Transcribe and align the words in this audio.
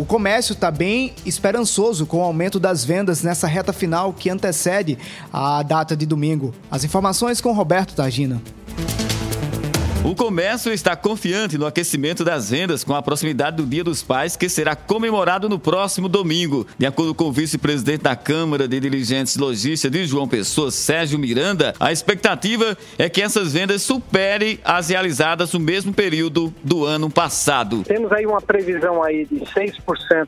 O 0.00 0.04
comércio 0.06 0.54
está 0.54 0.70
bem 0.70 1.12
esperançoso 1.26 2.06
com 2.06 2.20
o 2.20 2.22
aumento 2.22 2.58
das 2.58 2.82
vendas 2.82 3.22
nessa 3.22 3.46
reta 3.46 3.70
final 3.70 4.14
que 4.14 4.30
antecede 4.30 4.96
a 5.30 5.62
data 5.62 5.94
de 5.94 6.06
domingo. 6.06 6.54
As 6.70 6.84
informações 6.84 7.38
com 7.38 7.52
Roberto 7.52 7.94
Tagina. 7.94 8.40
O 10.02 10.14
comércio 10.14 10.72
está 10.72 10.96
confiante 10.96 11.58
no 11.58 11.66
aquecimento 11.66 12.24
das 12.24 12.50
vendas 12.50 12.82
com 12.82 12.94
a 12.94 13.02
proximidade 13.02 13.58
do 13.58 13.66
Dia 13.66 13.84
dos 13.84 14.02
Pais, 14.02 14.34
que 14.34 14.48
será 14.48 14.74
comemorado 14.74 15.46
no 15.46 15.58
próximo 15.58 16.08
domingo. 16.08 16.66
De 16.78 16.86
acordo 16.86 17.14
com 17.14 17.24
o 17.24 17.32
vice-presidente 17.32 18.04
da 18.04 18.16
Câmara 18.16 18.66
de 18.66 18.80
Dirigentes 18.80 19.36
Logística 19.36 19.90
de 19.90 20.06
João 20.06 20.26
Pessoa, 20.26 20.70
Sérgio 20.70 21.18
Miranda, 21.18 21.74
a 21.78 21.92
expectativa 21.92 22.78
é 22.98 23.10
que 23.10 23.20
essas 23.20 23.52
vendas 23.52 23.82
superem 23.82 24.58
as 24.64 24.88
realizadas 24.88 25.52
no 25.52 25.60
mesmo 25.60 25.92
período 25.92 26.52
do 26.64 26.86
ano 26.86 27.10
passado. 27.10 27.82
Temos 27.84 28.10
aí 28.10 28.24
uma 28.24 28.40
previsão 28.40 29.02
aí 29.02 29.26
de 29.26 29.40
6% 29.40 29.76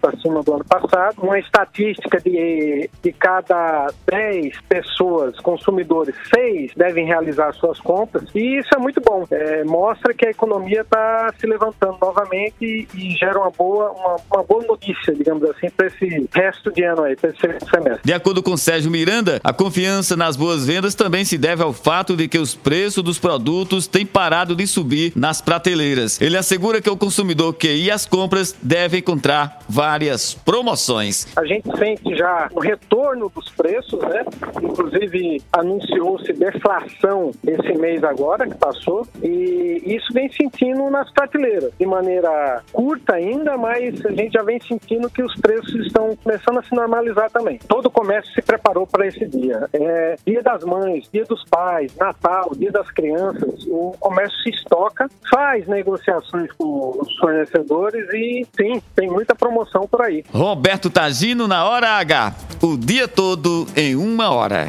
acima 0.03 0.43
do 0.43 0.53
ano 0.53 0.65
passado, 0.67 1.17
uma 1.23 1.39
estatística 1.39 2.21
de, 2.21 2.91
de 3.03 3.13
cada 3.13 3.91
10 4.07 4.55
pessoas, 4.69 5.35
consumidores, 5.41 6.15
6 6.35 6.73
devem 6.77 7.07
realizar 7.07 7.55
suas 7.55 7.81
compras, 7.81 8.25
e 8.35 8.59
isso 8.59 8.69
é 8.75 8.79
muito 8.79 9.01
bom. 9.01 9.27
É, 9.31 9.62
mostra 9.65 10.15
que 10.15 10.27
a 10.27 10.31
economia 10.31 10.83
está 10.83 11.33
se 11.39 11.47
levantando 11.47 11.97
novamente 12.01 12.55
e, 12.61 12.89
e 12.95 13.11
gera 13.17 13.39
uma 13.39 13.51
boa, 13.51 13.91
uma, 13.93 14.17
uma, 14.33 14.43
boa 14.43 14.65
notícia, 14.65 15.15
digamos 15.15 15.43
assim, 15.51 15.69
para 15.71 15.87
esse 15.87 16.29
resto 16.33 16.73
de 16.73 16.83
ano 16.83 17.03
aí, 17.03 17.17
para 17.17 17.31
esse 17.31 17.71
semestre. 17.71 18.01
De 18.05 18.13
acordo 18.13 18.43
com 18.43 18.57
Sérgio 18.57 18.91
Miranda, 18.91 19.41
a 19.43 19.53
confiança 19.53 20.17
nas 20.17 20.37
boas 20.37 20.67
vendas 20.67 20.95
também 20.95 21.25
se 21.25 21.37
deve 21.37 21.63
ao 21.63 21.73
fato 21.73 22.17
de 22.17 22.29
que 22.29 22.39
os 22.39 22.55
preços 22.55 23.03
dos 23.03 23.19
produtos 23.19 23.87
têm 23.87 24.07
parado 24.07 24.55
de 24.55 24.67
subir 24.67 25.13
nas 25.17 25.41
prateleiras. 25.41 26.21
Ele 26.21 26.37
assegura 26.37 26.81
que 26.81 26.91
o 26.91 26.97
consumidor 26.97 27.55
que 27.55 27.73
ia 27.73 27.95
às 27.95 28.07
compras 28.07 28.57
deve 28.63 28.99
encontrar 28.99 29.59
várias 29.69 30.35
promoções. 30.35 31.27
A 31.37 31.45
gente 31.45 31.69
sente 31.79 32.17
já 32.17 32.49
o 32.53 32.61
retorno 32.61 33.31
dos 33.35 33.49
preços, 33.51 34.01
né? 34.01 34.25
Inclusive 34.63 35.43
anunciou-se 35.53 36.33
deflação 36.33 37.33
esse 37.47 37.73
mês 37.79 38.03
agora 38.05 38.47
que 38.47 38.57
passou 38.57 39.07
e 39.23 39.52
e 39.53 39.97
isso 39.97 40.13
vem 40.13 40.31
sentindo 40.31 40.89
nas 40.91 41.11
prateleiras, 41.13 41.73
de 41.79 41.87
maneira 41.87 42.63
curta 42.73 43.15
ainda, 43.15 43.57
mas 43.57 44.05
a 44.05 44.11
gente 44.11 44.33
já 44.33 44.43
vem 44.43 44.61
sentindo 44.61 45.11
que 45.11 45.23
os 45.23 45.35
preços 45.41 45.87
estão 45.87 46.17
começando 46.23 46.59
a 46.59 46.63
se 46.63 46.75
normalizar 46.75 47.31
também. 47.31 47.59
Todo 47.69 47.87
o 47.87 47.91
comércio 47.91 48.33
se 48.33 48.43
preparou 48.43 48.87
para 48.87 49.07
esse 49.07 49.27
dia. 49.27 49.69
É, 49.73 50.17
dia 50.27 50.43
das 50.43 50.65
mães, 50.65 51.09
dia 51.13 51.25
dos 51.25 51.45
pais, 51.49 51.95
Natal, 51.97 52.53
dia 52.57 52.71
das 52.71 52.91
crianças, 52.91 53.65
o 53.67 53.95
comércio 53.99 54.37
se 54.43 54.51
estoca, 54.51 55.09
faz 55.31 55.67
negociações 55.67 56.51
com 56.53 56.99
os 57.01 57.17
fornecedores 57.19 58.07
e 58.13 58.47
sim, 58.57 58.83
tem 58.95 59.09
muita 59.09 59.35
promoção 59.35 59.87
por 59.87 60.03
aí. 60.03 60.25
Roberto 60.33 60.91
Tagino 60.91 61.47
na 61.47 61.65
hora 61.65 61.91
H, 61.99 62.35
o 62.63 62.77
dia 62.77 63.09
todo 63.09 63.67
em 63.77 63.95
uma 63.95 64.31
hora. 64.31 64.69